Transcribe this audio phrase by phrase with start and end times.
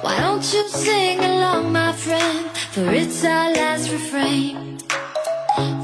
[0.00, 2.50] Why don't you sing along, my friend?
[2.72, 4.78] For it's our last refrain.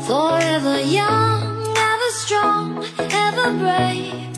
[0.07, 4.29] Forever young, ever strong, ever brave.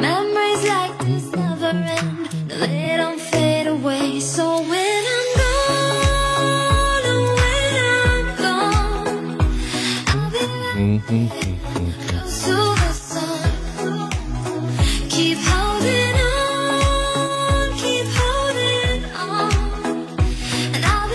[0.00, 4.20] Memories like this never end, they don't fade away.
[4.20, 9.40] So when I'm gone, oh, when I'm gone,
[10.08, 10.38] I'll be
[10.78, 11.55] mm-hmm.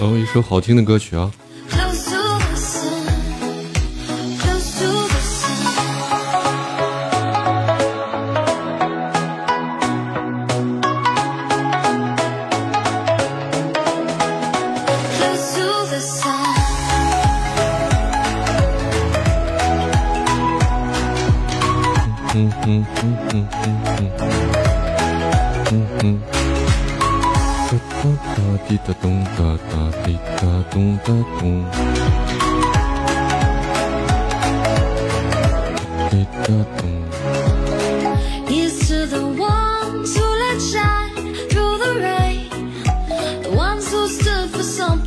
[0.02, 1.32] 然后一首好听的歌曲啊。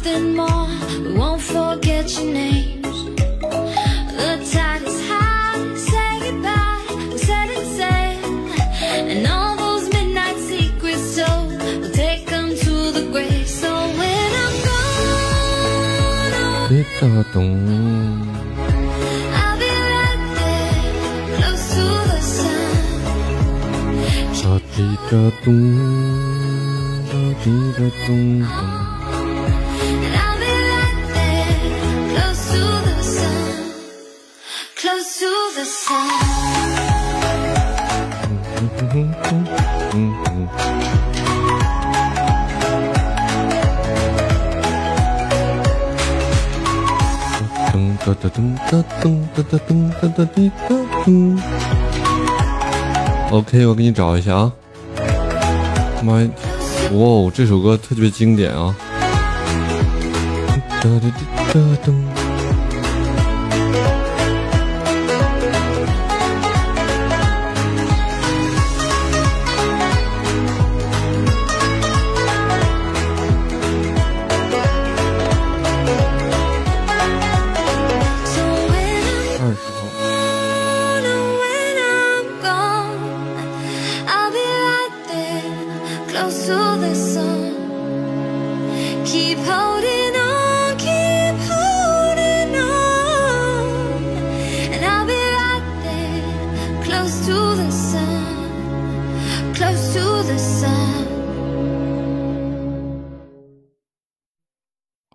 [0.05, 0.69] Something more.
[1.03, 2.64] We won't forget your names.
[22.11, 22.75] The sun.
[24.43, 24.77] 哒滴
[25.11, 25.13] 哒
[25.45, 25.47] 咚。
[27.07, 27.13] 哒
[27.43, 28.49] 滴哒咚咚。
[30.05, 31.55] And I'll be right there,
[32.15, 33.45] close to the sun,
[34.77, 36.74] close to the sun.
[48.07, 50.77] 哒哒噔哒噔哒哒噔哒哒滴哒
[51.07, 51.41] 噔。
[53.31, 54.53] OK，我给你找一下啊。
[56.03, 56.29] 妈呀，
[56.93, 58.77] 哇哦，这首歌特别经典啊！
[60.83, 62.14] 哒哒滴哒噔。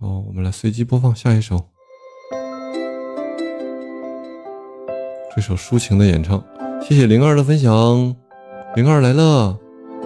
[0.02, 1.58] 哦，我们来随机播放下一首。
[5.36, 6.44] 这首抒情的演唱，
[6.82, 8.16] 谢谢灵儿的分享。
[8.76, 9.58] 灵儿来了，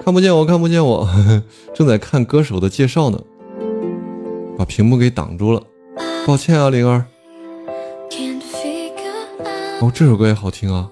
[0.03, 1.07] 看不见我，看不见我，
[1.73, 3.17] 正在看歌手的介绍呢，
[4.57, 5.63] 把屏幕给挡住了，
[6.27, 7.05] 抱歉啊，灵儿。
[9.79, 10.89] 哦，这首歌也好听啊。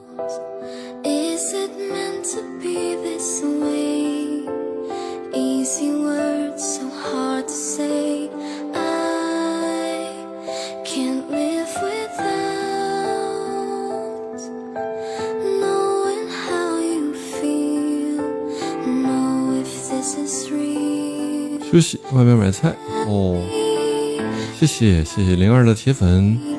[21.72, 22.76] 休息，外面买菜。
[23.08, 23.42] 哦，
[24.60, 26.51] 谢谢谢谢灵儿的铁粉。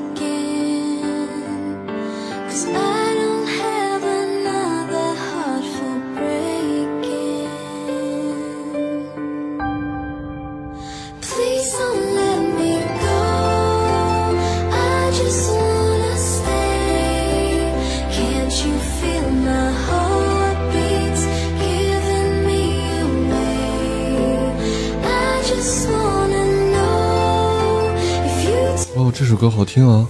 [29.02, 30.06] 哦，这首歌好听啊。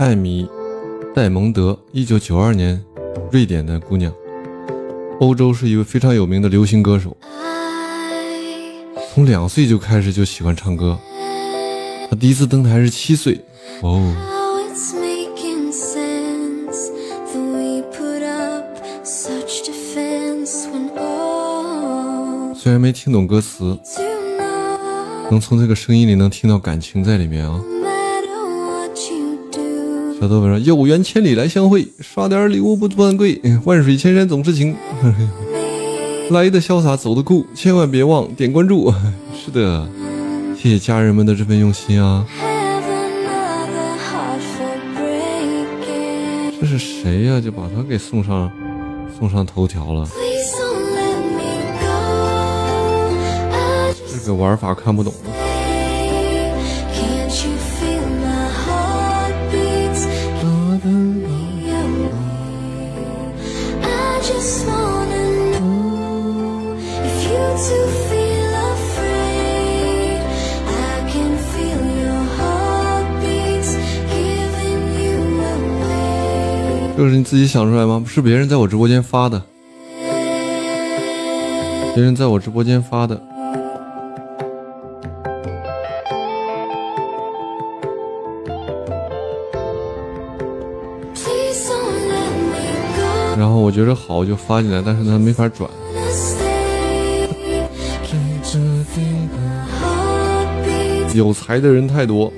[0.00, 0.44] 艾米·
[1.14, 2.82] 戴蒙德，一九九二年，
[3.30, 4.12] 瑞典的姑娘，
[5.20, 7.16] 欧洲是一位非常有名的流行歌手。
[9.14, 10.98] 从两岁就开始就喜欢唱歌，
[12.10, 13.40] 她第一次登台是七岁。
[13.82, 14.12] 哦
[22.62, 23.78] 虽然没听懂歌词
[25.30, 27.58] 能从这个声音里能听到感情在里面啊。
[30.20, 34.76] 小豆粉说：“有缘千里来相会，刷点礼物不算贵，万水千山总是情。
[36.30, 38.92] 来的潇洒，走的酷，千万别忘点关注。
[39.34, 39.88] 是的，
[40.62, 42.22] 谢谢家人们的这份用心啊.
[46.60, 48.52] 这是谁呀、就把他给送上
[49.18, 50.06] 送上头条了。
[54.12, 55.10] 这个玩法看不懂。
[67.70, 68.19] you feel
[77.00, 78.04] 这是你自己想出来吗？
[78.06, 79.42] 是别人在我直播间发的，
[81.94, 83.18] 别人在我直播间发的。
[93.38, 95.70] 然后我觉得好，我就发进来，但是它没法转。
[101.14, 102.30] 有才的人太多。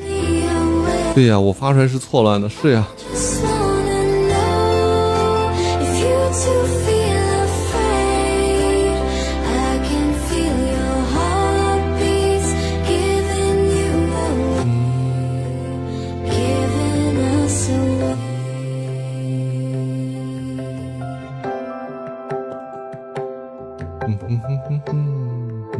[1.16, 2.86] 对呀，我发出来是错乱的，是呀。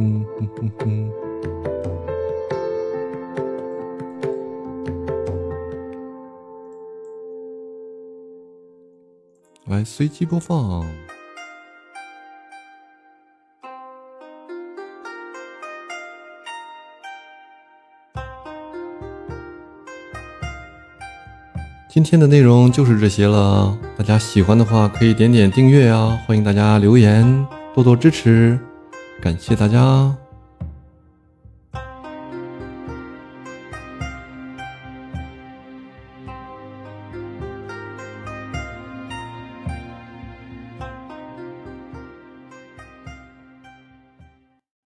[0.03, 1.11] 嗯哼哼哼。
[9.67, 10.85] 来，随机播放。
[21.87, 28.59] 今天的内容就是这些了，大家喜欢的话可以点点订阅啊，欢迎大家留言，多多支持，
[29.23, 30.22] 感谢大家。